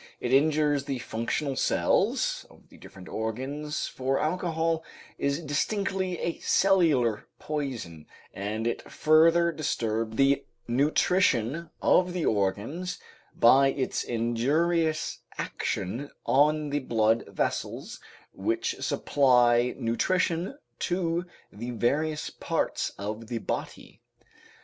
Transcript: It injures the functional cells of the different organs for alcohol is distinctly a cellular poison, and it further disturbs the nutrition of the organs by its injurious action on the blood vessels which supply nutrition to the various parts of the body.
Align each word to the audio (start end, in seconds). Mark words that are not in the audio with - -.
It 0.19 0.33
injures 0.33 0.85
the 0.85 0.97
functional 0.97 1.55
cells 1.55 2.47
of 2.49 2.69
the 2.69 2.77
different 2.79 3.07
organs 3.07 3.85
for 3.85 4.19
alcohol 4.19 4.83
is 5.19 5.43
distinctly 5.43 6.17
a 6.17 6.39
cellular 6.39 7.27
poison, 7.37 8.07
and 8.33 8.65
it 8.65 8.89
further 8.89 9.51
disturbs 9.51 10.15
the 10.17 10.43
nutrition 10.67 11.69
of 11.83 12.13
the 12.13 12.25
organs 12.25 12.97
by 13.35 13.67
its 13.67 14.03
injurious 14.03 15.19
action 15.37 16.09
on 16.25 16.71
the 16.71 16.79
blood 16.79 17.25
vessels 17.27 17.99
which 18.33 18.77
supply 18.83 19.75
nutrition 19.77 20.57
to 20.79 21.25
the 21.53 21.69
various 21.69 22.31
parts 22.31 22.91
of 22.97 23.27
the 23.27 23.37
body. 23.37 24.01